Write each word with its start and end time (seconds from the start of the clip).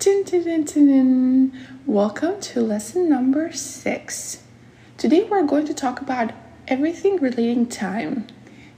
Dun, 0.00 0.22
dun, 0.22 0.64
dun. 0.64 1.52
Welcome 1.84 2.40
to 2.40 2.62
lesson 2.62 3.10
number 3.10 3.52
six. 3.52 4.42
Today 4.96 5.24
we're 5.24 5.42
going 5.42 5.66
to 5.66 5.74
talk 5.74 6.00
about 6.00 6.32
everything 6.66 7.18
relating 7.18 7.66
time. 7.66 8.26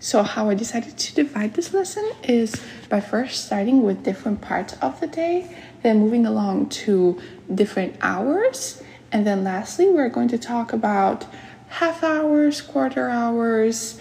So 0.00 0.24
how 0.24 0.50
I 0.50 0.54
decided 0.54 0.98
to 0.98 1.14
divide 1.14 1.54
this 1.54 1.72
lesson 1.72 2.10
is 2.24 2.60
by 2.88 3.00
first 3.00 3.46
starting 3.46 3.84
with 3.84 4.02
different 4.02 4.40
parts 4.40 4.72
of 4.82 4.98
the 4.98 5.06
day, 5.06 5.56
then 5.84 6.00
moving 6.00 6.26
along 6.26 6.70
to 6.70 7.22
different 7.54 7.94
hours, 8.00 8.82
and 9.12 9.24
then 9.24 9.44
lastly 9.44 9.88
we're 9.88 10.08
going 10.08 10.26
to 10.26 10.38
talk 10.38 10.72
about 10.72 11.24
half 11.68 12.02
hours, 12.02 12.60
quarter 12.60 13.08
hours, 13.08 14.00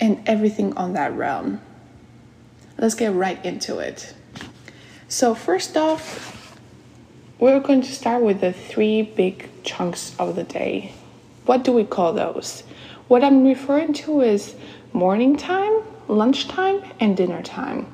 and 0.00 0.26
everything 0.26 0.74
on 0.74 0.94
that 0.94 1.12
realm. 1.12 1.60
Let's 2.78 2.94
get 2.94 3.12
right 3.12 3.44
into 3.44 3.76
it. 3.76 4.14
So, 5.08 5.34
first 5.34 5.76
off, 5.76 6.56
we're 7.38 7.60
going 7.60 7.82
to 7.82 7.92
start 7.92 8.22
with 8.22 8.40
the 8.40 8.54
three 8.54 9.02
big 9.02 9.50
chunks 9.62 10.16
of 10.18 10.34
the 10.34 10.44
day. 10.44 10.92
What 11.44 11.62
do 11.62 11.72
we 11.72 11.84
call 11.84 12.14
those? 12.14 12.62
What 13.06 13.22
I'm 13.22 13.44
referring 13.44 13.92
to 14.04 14.22
is 14.22 14.54
morning 14.94 15.36
time, 15.36 15.82
lunchtime, 16.08 16.82
and 17.00 17.16
dinner 17.16 17.42
time. 17.42 17.92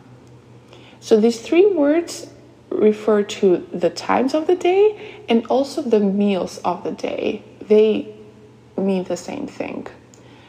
So, 1.00 1.20
these 1.20 1.40
three 1.40 1.66
words 1.66 2.28
refer 2.70 3.24
to 3.24 3.66
the 3.72 3.90
times 3.90 4.32
of 4.32 4.46
the 4.46 4.54
day 4.54 5.24
and 5.28 5.44
also 5.46 5.82
the 5.82 5.98
meals 5.98 6.58
of 6.58 6.84
the 6.84 6.92
day. 6.92 7.42
They 7.60 8.14
mean 8.76 9.02
the 9.04 9.16
same 9.16 9.48
thing. 9.48 9.88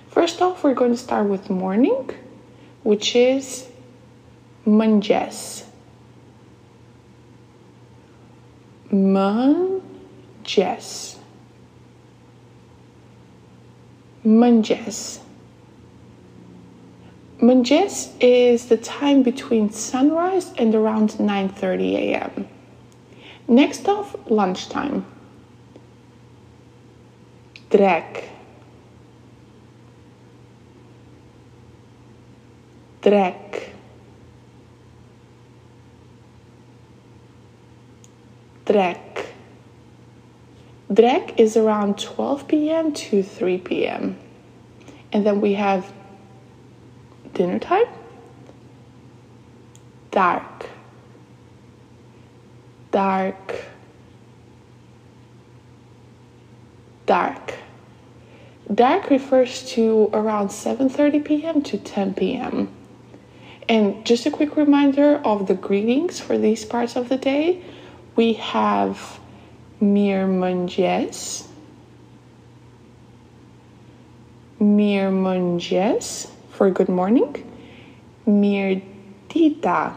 First 0.10 0.44
off, 0.44 0.64
we're 0.64 0.76
going 0.76 0.92
to 0.92 0.98
start 0.98 1.28
with 1.28 1.50
morning, 1.50 2.12
which 2.84 3.16
is 3.16 3.68
manges. 4.64 5.64
Manges. 8.92 9.82
Manges. 14.26 15.20
Manges 17.42 18.14
is 18.20 18.68
the 18.68 18.76
time 18.78 19.24
between 19.24 19.72
sunrise 19.72 20.52
and 20.58 20.76
around 20.76 21.12
9:30 21.12 21.94
a.m. 21.96 22.48
Next 23.48 23.88
off, 23.88 24.14
lunchtime. 24.30 25.06
Drek. 27.70 28.26
Drek. 33.02 33.71
Drek. 38.72 39.26
Drek 40.90 41.38
is 41.38 41.58
around 41.58 42.00
12 42.00 42.48
p.m. 42.48 42.94
to 42.94 43.22
3 43.22 43.58
p.m. 43.58 44.18
And 45.12 45.26
then 45.26 45.42
we 45.42 45.56
have 45.56 45.92
dinner 47.34 47.60
time. 47.60 47.86
Dark. 50.12 50.70
Dark. 52.92 53.56
Dark. 57.06 57.54
Dark 58.74 59.10
refers 59.10 59.70
to 59.72 60.10
around 60.14 60.48
7:30 60.48 61.26
p.m. 61.26 61.62
to 61.62 61.78
10 61.78 62.14
p.m. 62.14 62.70
And 63.68 64.06
just 64.06 64.26
a 64.26 64.32
quick 64.32 64.56
reminder 64.56 65.22
of 65.26 65.48
the 65.48 65.56
greetings 65.56 66.22
for 66.22 66.38
these 66.38 66.64
parts 66.64 66.96
of 66.96 67.10
the 67.10 67.18
day. 67.18 67.62
We 68.16 68.34
have 68.34 69.20
Mir 69.80 70.28
Munjes. 70.28 71.48
Mir 74.60 75.10
Munjes 75.10 76.30
for 76.52 76.70
good 76.70 76.90
morning. 76.90 77.48
Mirdita. 78.28 79.96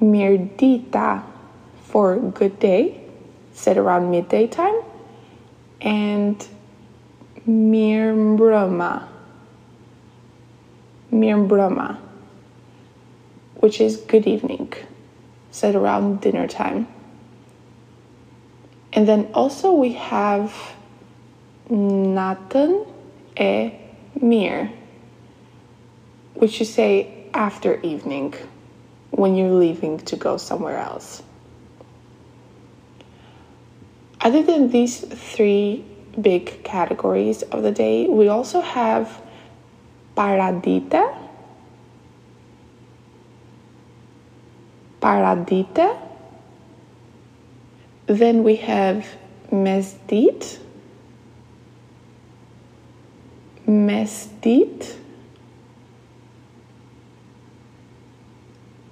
Mirdita 0.00 1.22
for 1.84 2.18
good 2.18 2.58
day, 2.58 3.00
said 3.52 3.78
around 3.78 4.10
midday 4.10 4.46
time. 4.46 4.82
And 5.80 6.46
Mirbrama. 7.48 9.08
Mirbrama, 11.14 11.98
which 13.56 13.80
is 13.80 13.96
good 13.98 14.26
evening, 14.26 14.72
said 15.54 15.76
around 15.76 16.20
dinner 16.20 16.48
time. 16.48 16.88
And 18.92 19.06
then 19.06 19.30
also 19.34 19.72
we 19.72 19.92
have 19.92 20.52
Nathan 21.70 22.84
e 23.38 23.70
Mir, 24.20 24.72
which 26.34 26.58
you 26.58 26.66
say 26.66 27.28
after 27.32 27.80
evening 27.82 28.34
when 29.10 29.36
you're 29.36 29.52
leaving 29.52 29.98
to 30.10 30.16
go 30.16 30.38
somewhere 30.38 30.78
else. 30.78 31.22
Other 34.20 34.42
than 34.42 34.70
these 34.70 34.98
three 34.98 35.84
big 36.20 36.64
categories 36.64 37.42
of 37.42 37.62
the 37.62 37.70
day, 37.70 38.08
we 38.08 38.26
also 38.26 38.60
have 38.60 39.22
paradita, 40.16 41.23
paradita. 45.04 46.00
Then 48.06 48.42
we 48.42 48.56
have 48.56 49.06
mesdit, 49.52 50.58
mesdit, 53.68 54.96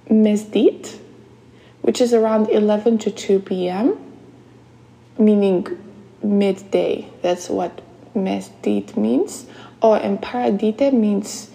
mesdit, 0.07 0.99
which 1.81 1.99
is 1.99 2.13
around 2.13 2.49
11 2.49 2.99
to 2.99 3.11
2 3.11 3.39
p.m., 3.39 3.97
meaning 5.17 5.65
midday. 6.21 7.09
That's 7.23 7.49
what 7.49 7.81
mesdit 8.15 8.95
means. 8.95 9.47
Oh, 9.81 9.95
and 9.95 10.21
paradite 10.21 10.93
means 10.93 11.49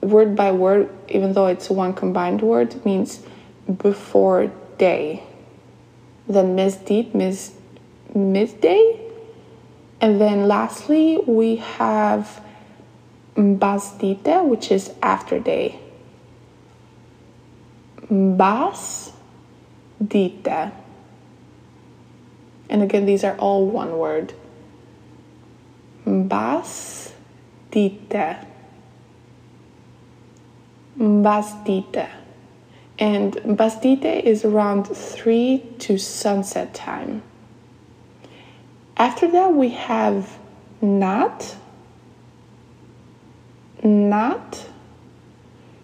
word 0.00 0.34
by 0.34 0.50
word, 0.50 0.90
even 1.08 1.32
though 1.32 1.46
it's 1.46 1.70
one 1.70 1.92
combined 1.92 2.42
word, 2.42 2.84
means 2.84 3.20
before 3.66 4.50
day. 4.78 5.22
Then 6.28 6.56
mesdit 6.56 7.14
means 7.14 7.52
midday. 8.14 9.00
And 10.00 10.20
then 10.20 10.48
lastly, 10.48 11.18
we 11.26 11.56
have 11.56 12.42
basdite, 13.36 14.44
which 14.46 14.70
is 14.70 14.92
after 15.02 15.38
day. 15.38 15.78
Basdite. 18.10 19.12
And 22.68 22.82
again, 22.82 23.04
these 23.06 23.24
are 23.24 23.36
all 23.36 23.66
one 23.66 23.98
word. 23.98 24.32
Bastite. 26.06 27.12
Bastite. 30.96 32.19
And 33.00 33.32
Bastite 33.56 34.22
is 34.24 34.44
around 34.44 34.84
3 34.84 35.64
to 35.78 35.96
sunset 35.98 36.74
time. 36.74 37.22
After 38.98 39.26
that, 39.32 39.54
we 39.54 39.70
have 39.70 40.38
Nat. 40.82 41.56
Nat, 43.82 44.66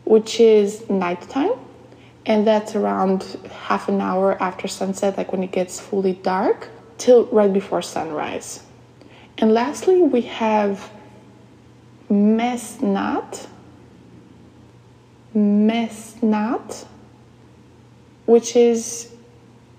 which 0.04 0.38
is 0.38 0.88
nighttime. 0.90 1.52
And 2.26 2.46
that's 2.46 2.76
around 2.76 3.38
half 3.50 3.88
an 3.88 4.02
hour 4.02 4.36
after 4.42 4.68
sunset, 4.68 5.16
like 5.16 5.32
when 5.32 5.42
it 5.42 5.52
gets 5.52 5.80
fully 5.80 6.12
dark, 6.12 6.68
till 6.98 7.24
right 7.26 7.52
before 7.52 7.80
sunrise. 7.80 8.62
And 9.38 9.54
lastly, 9.54 10.02
we 10.02 10.22
have 10.22 10.90
mesnat, 12.10 13.46
mesnat, 15.34 16.84
which 18.26 18.56
is 18.56 19.12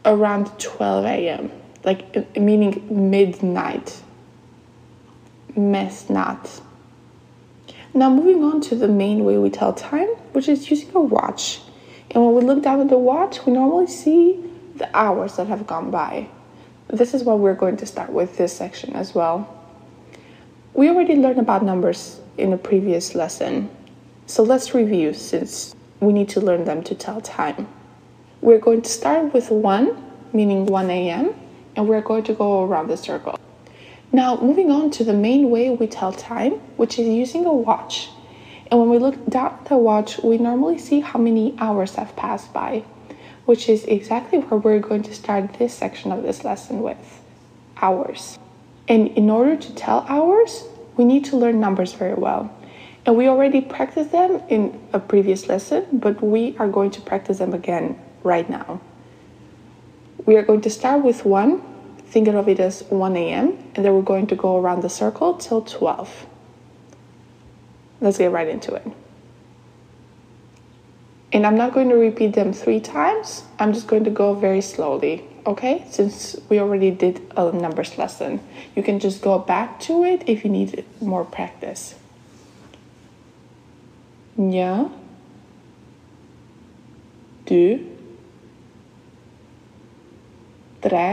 around 0.05 0.57
12 0.59 1.05
a.m., 1.05 1.51
like 1.83 2.05
uh, 2.15 2.39
meaning 2.39 2.85
midnight. 2.89 4.01
Mesnat. 5.55 6.61
Now, 7.93 8.09
moving 8.09 8.43
on 8.43 8.61
to 8.61 8.75
the 8.75 8.87
main 8.87 9.23
way 9.23 9.37
we 9.37 9.49
tell 9.49 9.73
time, 9.73 10.07
which 10.33 10.47
is 10.47 10.69
using 10.69 10.91
a 10.93 11.01
watch. 11.01 11.61
And 12.11 12.23
when 12.23 12.35
we 12.35 12.41
look 12.41 12.63
down 12.63 12.79
at 12.79 12.89
the 12.89 12.97
watch, 12.97 13.45
we 13.45 13.53
normally 13.53 13.87
see 13.87 14.43
the 14.75 14.89
hours 14.95 15.37
that 15.37 15.47
have 15.47 15.65
gone 15.65 15.89
by. 15.89 16.29
This 16.89 17.13
is 17.13 17.23
what 17.23 17.39
we're 17.39 17.55
going 17.55 17.77
to 17.77 17.85
start 17.85 18.11
with 18.11 18.37
this 18.37 18.55
section 18.55 18.93
as 18.93 19.13
well. 19.15 19.53
We 20.73 20.89
already 20.89 21.15
learned 21.15 21.39
about 21.39 21.63
numbers 21.63 22.19
in 22.37 22.53
a 22.53 22.57
previous 22.57 23.15
lesson, 23.15 23.69
so 24.27 24.43
let's 24.43 24.75
review 24.75 25.13
since 25.13 25.75
we 25.99 26.13
need 26.13 26.29
to 26.29 26.39
learn 26.39 26.65
them 26.65 26.83
to 26.83 26.95
tell 26.95 27.19
time. 27.19 27.67
We're 28.39 28.59
going 28.59 28.83
to 28.83 28.89
start 28.89 29.33
with 29.33 29.49
1, 29.49 29.97
meaning 30.31 30.67
1 30.67 30.89
a.m., 30.91 31.33
and 31.75 31.87
we're 31.87 32.01
going 32.01 32.23
to 32.25 32.33
go 32.33 32.63
around 32.63 32.87
the 32.87 32.95
circle. 32.95 33.39
Now, 34.11 34.39
moving 34.39 34.69
on 34.69 34.91
to 34.91 35.03
the 35.03 35.13
main 35.13 35.49
way 35.49 35.71
we 35.71 35.87
tell 35.87 36.13
time, 36.13 36.53
which 36.77 36.99
is 36.99 37.07
using 37.07 37.45
a 37.45 37.53
watch. 37.53 38.09
And 38.69 38.79
when 38.79 38.89
we 38.89 38.99
look 38.99 39.25
down 39.27 39.53
at 39.53 39.65
the 39.65 39.77
watch, 39.77 40.19
we 40.19 40.37
normally 40.37 40.77
see 40.77 40.99
how 40.99 41.17
many 41.17 41.55
hours 41.57 41.95
have 41.95 42.15
passed 42.15 42.53
by, 42.53 42.83
which 43.45 43.67
is 43.69 43.85
exactly 43.85 44.37
where 44.39 44.59
we're 44.59 44.79
going 44.79 45.03
to 45.03 45.15
start 45.15 45.53
this 45.53 45.73
section 45.73 46.11
of 46.11 46.21
this 46.21 46.43
lesson 46.43 46.83
with 46.83 47.21
hours. 47.81 48.37
And 48.87 49.07
in 49.09 49.31
order 49.31 49.55
to 49.55 49.73
tell 49.73 50.05
hours, 50.07 50.63
we 50.95 51.05
need 51.05 51.25
to 51.25 51.37
learn 51.37 51.59
numbers 51.59 51.93
very 51.93 52.13
well. 52.13 52.55
And 53.03 53.17
we 53.17 53.27
already 53.27 53.61
practiced 53.61 54.11
them 54.11 54.43
in 54.47 54.79
a 54.93 54.99
previous 54.99 55.47
lesson, 55.47 55.87
but 55.91 56.21
we 56.21 56.55
are 56.59 56.67
going 56.67 56.91
to 56.91 57.01
practice 57.01 57.39
them 57.39 57.55
again 57.55 57.99
right 58.23 58.49
now. 58.49 58.81
We 60.25 60.35
are 60.35 60.43
going 60.43 60.61
to 60.61 60.69
start 60.69 61.03
with 61.03 61.25
1, 61.25 61.61
thinking 62.07 62.35
of 62.35 62.47
it 62.49 62.59
as 62.59 62.83
1 62.89 63.15
a.m., 63.15 63.57
and 63.75 63.85
then 63.85 63.93
we're 63.93 64.01
going 64.01 64.27
to 64.27 64.35
go 64.35 64.57
around 64.57 64.81
the 64.81 64.89
circle 64.89 65.35
till 65.35 65.61
12. 65.61 66.25
Let's 68.01 68.17
get 68.17 68.31
right 68.31 68.47
into 68.47 68.73
it. 68.73 68.85
And 71.33 71.45
I'm 71.45 71.57
not 71.57 71.73
going 71.73 71.89
to 71.89 71.95
repeat 71.95 72.33
them 72.33 72.53
three 72.53 72.79
times, 72.79 73.43
I'm 73.59 73.73
just 73.73 73.87
going 73.87 74.05
to 74.05 74.09
go 74.09 74.33
very 74.33 74.61
slowly, 74.61 75.27
okay? 75.45 75.85
Since 75.89 76.37
we 76.49 76.59
already 76.59 76.89
did 76.91 77.21
a 77.35 77.51
numbers 77.51 77.97
lesson, 77.97 78.39
you 78.75 78.83
can 78.83 78.99
just 78.99 79.21
go 79.21 79.37
back 79.37 79.79
to 79.81 80.03
it 80.03 80.23
if 80.25 80.43
you 80.43 80.49
need 80.49 80.85
more 81.01 81.25
practice. 81.25 81.95
Një, 84.37 84.91
dy, 87.45 87.96
tre, 90.83 91.09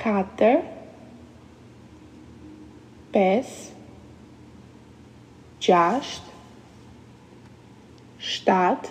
katër, 0.00 0.62
pesë, 3.14 3.78
gjasht, 5.60 6.30
shtat, 8.20 8.90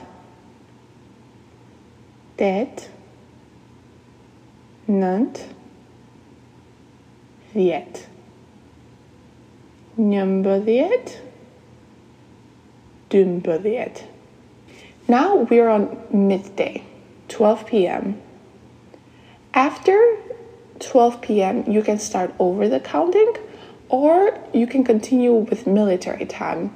tet, 2.38 2.86
nënt, 4.90 5.42
dhjet, 7.54 8.04
njëmbëdhjet, 10.00 11.16
dymbëdhjet. 13.10 14.06
Now 15.10 15.48
we're 15.50 15.70
on 15.70 15.90
midday, 16.12 16.84
12 17.40 17.68
p.m. 17.68 18.22
After 19.54 20.18
12 20.80 21.22
p.m., 21.22 21.72
you 21.72 21.82
can 21.82 21.98
start 21.98 22.34
over 22.38 22.68
the 22.68 22.82
counting 22.82 23.34
or 23.88 24.38
you 24.54 24.68
can 24.68 24.84
continue 24.84 25.34
with 25.34 25.66
military 25.66 26.26
time, 26.26 26.76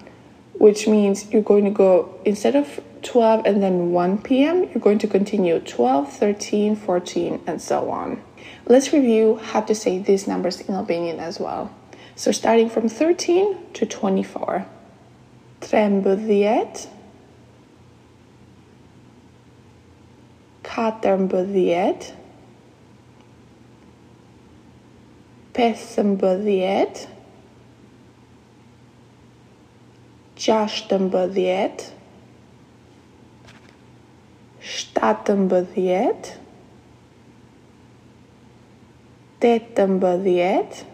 which 0.54 0.88
means 0.88 1.30
you're 1.34 1.42
going 1.42 1.66
to 1.66 1.70
go 1.70 2.18
instead 2.24 2.56
of 2.56 2.80
12 3.02 3.46
and 3.46 3.62
then 3.62 3.92
1 3.92 4.20
p.m., 4.20 4.64
you're 4.70 4.80
going 4.80 5.00
to 5.00 5.08
continue 5.08 5.60
12, 5.60 6.14
13, 6.14 6.78
14, 6.78 7.42
and 7.46 7.62
so 7.62 7.92
on. 7.92 8.24
Let's 8.66 8.94
review 8.94 9.42
how 9.44 9.60
to 9.60 9.76
say 9.76 10.00
these 10.00 10.28
numbers 10.28 10.62
in 10.62 10.74
Albanian 10.74 11.20
as 11.20 11.42
well. 11.42 11.76
So 12.16 12.32
starting 12.32 12.70
from 12.70 12.88
13 12.88 13.74
to 13.74 13.86
24. 13.86 14.66
Trembëdhjet, 15.60 16.88
14 20.76 21.28
15 25.54 26.18
16 30.36 31.10
17 31.12 31.94
18 39.40 40.86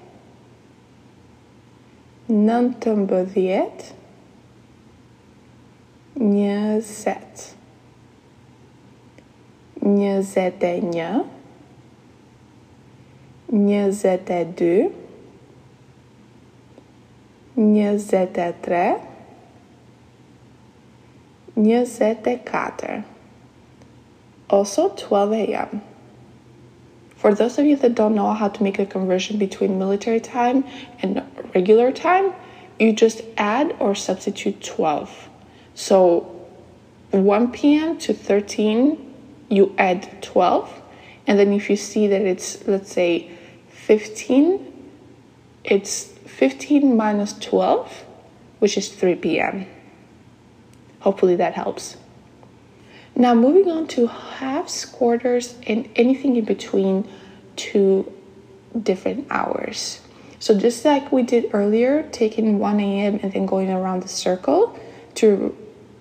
19 2.27 3.05
20 6.07 7.58
tre, 18.61 18.95
njëzet 21.55 22.27
e 22.27 22.37
katër. 22.43 23.03
Also 24.47 24.89
12 24.95 25.33
a.m. 25.33 25.81
For 27.15 27.33
those 27.35 27.57
of 27.57 27.65
you 27.65 27.75
that 27.77 27.95
don't 27.95 28.15
know 28.15 28.33
how 28.33 28.47
to 28.47 28.63
make 28.63 28.79
a 28.79 28.85
conversion 28.85 29.37
between 29.37 29.77
military 29.77 30.21
time 30.21 30.63
and 31.01 31.21
regular 31.53 31.91
time, 31.91 32.33
you 32.79 32.93
just 32.93 33.21
add 33.37 33.75
or 33.79 33.93
substitute 33.93 34.63
12. 34.63 35.29
So 35.75 36.31
1 37.11 37.51
p.m. 37.51 37.97
to 37.97 38.13
13, 38.13 39.08
you 39.49 39.73
add 39.77 40.21
12. 40.21 40.81
And 41.27 41.37
then 41.37 41.53
if 41.53 41.69
you 41.69 41.75
see 41.75 42.07
that 42.07 42.21
it's, 42.21 42.65
let's 42.67 42.91
say, 42.91 43.31
15, 43.69 44.73
it's 45.63 46.05
15 46.05 46.95
minus 46.95 47.33
12, 47.33 48.05
which 48.59 48.77
is 48.77 48.89
3 48.89 49.15
p.m. 49.15 49.65
Hopefully 51.01 51.35
that 51.35 51.53
helps. 51.53 51.97
Now, 53.15 53.33
moving 53.33 53.69
on 53.69 53.87
to 53.89 54.07
halves, 54.07 54.85
quarters, 54.85 55.55
and 55.67 55.89
anything 55.95 56.37
in 56.37 56.45
between 56.45 57.09
two 57.55 58.11
different 58.81 59.27
hours. 59.29 59.99
So, 60.39 60.57
just 60.57 60.85
like 60.85 61.11
we 61.11 61.23
did 61.23 61.49
earlier, 61.53 62.03
taking 62.11 62.59
1 62.59 62.79
a.m. 62.79 63.19
and 63.21 63.33
then 63.33 63.45
going 63.45 63.69
around 63.69 64.03
the 64.03 64.07
circle 64.07 64.79
to 65.15 65.55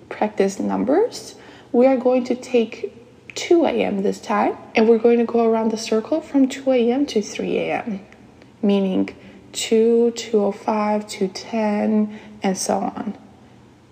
practice 0.09 0.61
numbers, 0.61 1.35
we 1.73 1.87
are 1.87 1.97
going 1.97 2.23
to 2.25 2.37
take 2.37 2.95
2 3.39 3.67
a.m. 3.67 4.03
this 4.03 4.21
time 4.21 4.57
and 4.75 4.89
we're 4.89 4.99
going 4.99 5.19
to 5.19 5.25
go 5.25 5.49
around 5.49 5.71
the 5.71 5.77
circle 5.77 6.21
from 6.21 6.49
2 6.49 6.73
a.m. 6.73 7.07
to 7.07 7.23
3 7.23 7.57
a.m., 7.59 8.05
meaning 8.63 9.09
2, 9.53 10.11
205, 10.11 11.07
210, 11.07 12.19
and 12.43 12.59
so 12.59 12.79
on. 12.79 13.17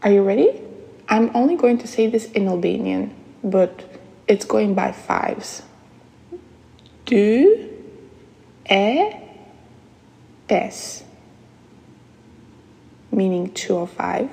Are 0.02 0.10
you 0.10 0.22
ready? 0.22 0.60
I'm 1.08 1.30
only 1.34 1.54
going 1.54 1.78
to 1.78 1.86
say 1.86 2.08
this 2.08 2.30
in 2.32 2.48
Albanian, 2.48 3.14
but 3.44 3.84
it's 4.26 4.44
going 4.44 4.74
by 4.74 4.90
fives. 4.90 5.62
Du, 7.04 7.70
e, 8.68 9.12
pes, 10.48 11.04
meaning 13.12 13.52
205. 13.52 14.28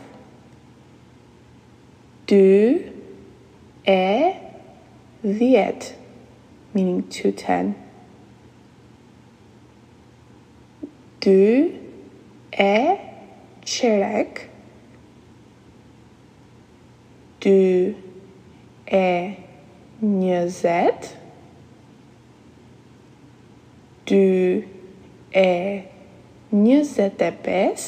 Du, 2.26 2.92
e, 3.88 4.43
dhjet, 5.24 5.96
meaning 6.74 7.08
to 7.10 7.32
210. 7.32 7.76
Du, 11.22 11.80
e, 12.52 13.00
qerek, 13.64 14.50
dy 17.40 17.96
e 18.92 19.08
njëzet, 20.04 21.14
dy 24.12 24.28
e 25.32 25.52
pes, 27.46 27.86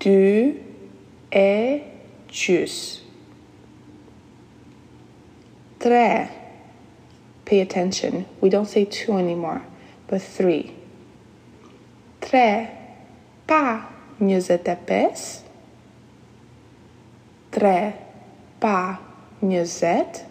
dy 0.00 0.20
e 1.30 1.50
gjys. 2.32 3.05
Tre. 5.86 6.28
Pay 7.44 7.60
attention. 7.60 8.26
We 8.40 8.48
don't 8.50 8.66
say 8.66 8.86
two 8.86 9.12
anymore, 9.12 9.62
but 10.08 10.20
three. 10.20 10.74
Tre 12.20 12.70
pa 13.46 13.86
njëzet 14.18 14.66
e 14.66 14.74
pes, 14.88 15.26
tre 17.54 17.76
pa 18.58 18.98
njëzet, 19.46 20.24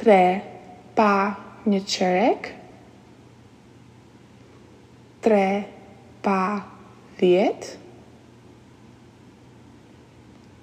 tre 0.00 0.22
pa 0.96 1.12
një 1.68 1.82
qerek, 1.84 2.48
tre 5.20 5.46
pa 6.24 6.40
dhjet, 7.20 7.76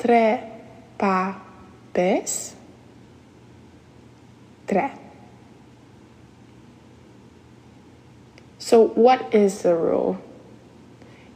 tre, 0.02 0.26
pa, 0.98 1.43
pes, 1.94 2.56
tre. 4.68 4.92
So, 8.58 8.88
what 8.88 9.34
is 9.34 9.62
the 9.62 9.76
rule? 9.76 10.22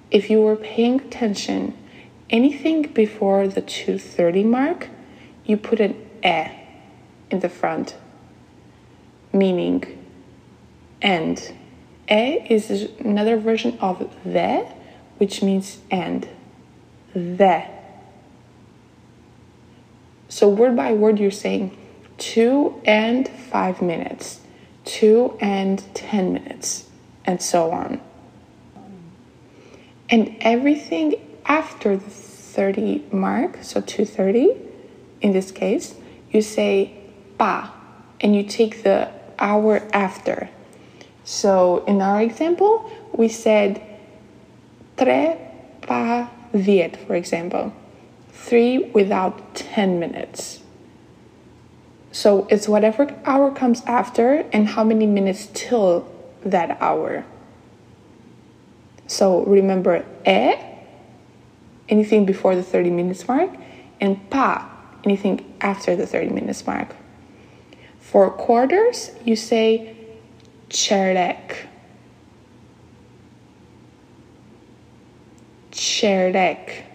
If 0.09 0.29
you 0.29 0.41
were 0.41 0.55
paying 0.55 1.01
attention, 1.01 1.77
anything 2.29 2.83
before 2.93 3.47
the 3.47 3.61
230 3.61 4.43
mark, 4.43 4.87
you 5.45 5.57
put 5.57 5.79
an 5.79 5.95
e 6.23 6.45
in 7.29 7.39
the 7.39 7.49
front, 7.49 7.95
meaning 9.33 9.83
and. 11.01 11.53
E 12.09 12.39
is 12.49 12.87
another 12.99 13.35
version 13.35 13.77
of 13.81 14.09
the, 14.23 14.65
which 15.17 15.43
means 15.43 15.79
and. 15.91 16.27
The. 17.13 17.76
So, 20.37 20.47
word 20.47 20.75
by 20.75 20.93
word, 20.93 21.17
you're 21.17 21.31
saying 21.31 21.75
two 22.19 22.79
and 22.85 23.27
five 23.27 23.81
minutes, 23.81 24.41
two 24.85 25.35
and 25.41 25.83
10 25.95 26.31
minutes, 26.31 26.87
and 27.25 27.41
so 27.41 27.71
on. 27.71 27.99
And 30.11 30.37
everything 30.41 31.15
after 31.47 31.97
the 31.97 32.11
30 32.11 33.05
mark, 33.11 33.63
so 33.63 33.81
230 33.81 34.55
in 35.21 35.33
this 35.33 35.49
case, 35.49 35.95
you 36.31 36.43
say 36.43 36.93
pa, 37.39 37.73
and 38.21 38.35
you 38.35 38.43
take 38.43 38.83
the 38.83 39.09
hour 39.39 39.81
after. 39.91 40.51
So 41.23 41.83
in 41.85 41.99
our 41.99 42.21
example, 42.21 42.91
we 43.11 43.27
said 43.27 43.81
tre 44.97 45.35
pa 45.81 46.29
dhjet, 46.53 47.07
for 47.07 47.15
example, 47.15 47.73
three 48.37 48.77
without 48.77 49.55
10 49.55 49.99
minutes. 49.99 50.61
So 52.11 52.47
it's 52.49 52.67
whatever 52.67 53.13
hour 53.25 53.51
comes 53.51 53.81
after 53.85 54.45
and 54.53 54.67
how 54.67 54.83
many 54.83 55.05
minutes 55.05 55.49
till 55.53 56.07
that 56.43 56.77
hour. 56.81 57.25
So 59.07 59.43
remember 59.43 60.05
e, 60.25 60.55
anything 61.89 62.25
before 62.25 62.55
the 62.55 62.63
30 62.63 62.89
minutes 62.89 63.27
mark, 63.27 63.49
and 63.99 64.29
pa, 64.29 64.69
anything 65.03 65.53
after 65.61 65.95
the 65.95 66.05
30 66.05 66.29
minutes 66.29 66.65
mark. 66.65 66.95
For 67.99 68.29
quarters, 68.29 69.11
you 69.25 69.35
say 69.35 69.95
çeyrek. 70.69 71.67
Çeyrek. 75.71 76.86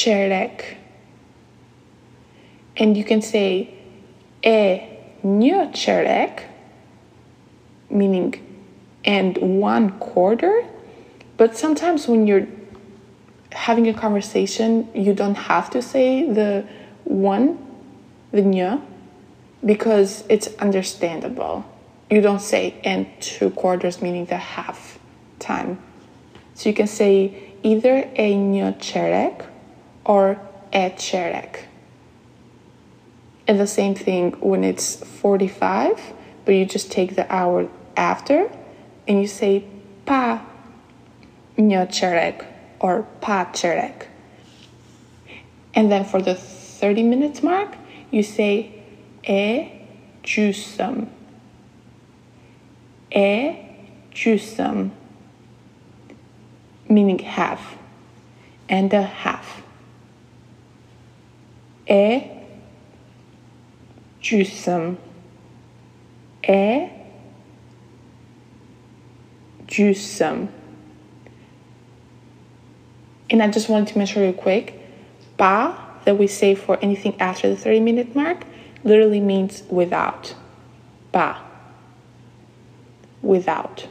Çeyrek. 0.00 0.76
And 2.76 2.96
you 2.96 3.04
can 3.04 3.20
say 3.20 3.68
e 4.42 4.80
çeyrek 5.74 6.30
meaning 7.90 8.34
and 9.04 9.36
one 9.36 9.90
quarter. 10.00 10.64
But 11.36 11.58
sometimes 11.58 12.08
when 12.08 12.26
you're 12.26 12.46
having 13.52 13.88
a 13.88 13.92
conversation, 13.92 14.88
you 14.94 15.12
don't 15.12 15.36
have 15.36 15.68
to 15.70 15.82
say 15.82 16.32
the 16.32 16.64
one, 17.04 17.58
the 18.32 18.42
një, 18.42 18.80
because 19.66 20.24
it's 20.30 20.48
understandable. 20.60 21.64
You 22.10 22.22
don't 22.22 22.40
say 22.40 22.74
and 22.84 23.06
two 23.20 23.50
quarters, 23.50 24.00
meaning 24.00 24.24
the 24.24 24.38
half 24.38 24.98
time. 25.38 25.78
So 26.54 26.70
you 26.70 26.74
can 26.74 26.86
say 26.86 27.34
either 27.62 28.08
a 28.16 28.34
një 28.34 28.78
cherek 28.78 29.49
or 30.04 30.40
a 30.72 30.90
cherek. 30.90 31.64
And 33.46 33.58
the 33.58 33.66
same 33.66 33.94
thing 33.94 34.32
when 34.40 34.62
it's 34.62 34.96
45, 34.96 36.00
but 36.44 36.54
you 36.54 36.64
just 36.64 36.92
take 36.92 37.16
the 37.16 37.32
hour 37.32 37.68
after 37.96 38.50
and 39.08 39.20
you 39.20 39.26
say 39.26 39.64
pa 40.06 40.46
cherek 41.58 42.46
or 42.78 43.02
pa 43.20 43.46
cherek. 43.52 44.06
And 45.74 45.90
then 45.90 46.04
for 46.04 46.20
the 46.22 46.34
30 46.34 47.02
minutes 47.02 47.42
mark, 47.42 47.76
you 48.10 48.22
say 48.22 48.72
e 49.26 49.68
jusam. 50.22 51.08
E 53.14 53.56
jusam. 54.12 54.90
Meaning 56.88 57.18
half. 57.20 57.76
And 58.68 58.92
a 58.92 59.02
half. 59.02 59.62
E 61.88 62.22
jusam. 64.20 64.96
E 66.46 66.88
juicem. 69.66 70.48
And 73.30 73.42
I 73.42 73.48
just 73.48 73.68
wanted 73.68 73.88
to 73.88 73.98
mention 73.98 74.22
real 74.22 74.32
quick, 74.32 74.74
pa 75.38 75.86
that 76.04 76.18
we 76.18 76.26
say 76.26 76.54
for 76.54 76.78
anything 76.82 77.18
after 77.20 77.48
the 77.48 77.56
30 77.56 77.80
minute 77.80 78.16
mark 78.16 78.44
literally 78.82 79.20
means 79.20 79.62
without. 79.70 80.34
Pa. 81.12 81.44
Without. 83.22 83.86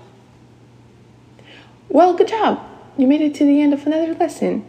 Well, 1.87 2.13
good 2.13 2.27
job. 2.27 2.59
You 2.97 3.07
made 3.07 3.21
it 3.21 3.35
to 3.35 3.45
the 3.45 3.61
end 3.61 3.73
of 3.73 3.85
another 3.87 4.13
lesson. 4.13 4.65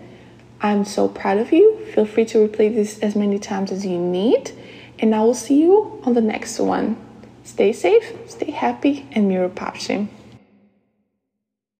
I'm 0.62 0.84
so 0.84 1.08
proud 1.08 1.38
of 1.38 1.52
you. 1.52 1.86
Feel 1.94 2.04
free 2.04 2.26
to 2.26 2.46
replay 2.46 2.74
this 2.74 2.98
as 3.00 3.16
many 3.16 3.38
times 3.38 3.72
as 3.72 3.86
you 3.86 3.98
need. 3.98 4.52
And 4.98 5.14
I 5.14 5.20
will 5.20 5.34
see 5.34 5.60
you 5.62 6.00
on 6.04 6.12
the 6.12 6.20
next 6.20 6.58
one. 6.58 6.96
Stay 7.44 7.72
safe, 7.72 8.12
stay 8.28 8.50
happy, 8.50 9.08
and 9.12 9.30
mirupafshim. 9.30 10.08